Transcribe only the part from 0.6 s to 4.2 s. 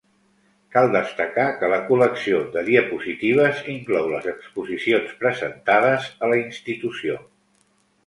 Cal destacar que la col·lecció de diapositives inclou